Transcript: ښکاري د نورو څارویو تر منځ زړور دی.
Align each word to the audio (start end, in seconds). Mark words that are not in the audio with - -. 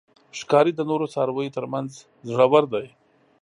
ښکاري 0.39 0.71
د 0.75 0.81
نورو 0.89 1.05
څارویو 1.13 1.53
تر 1.57 1.65
منځ 1.73 1.91
زړور 2.29 2.63
دی. 2.73 2.87